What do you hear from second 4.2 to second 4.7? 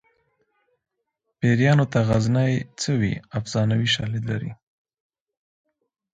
لري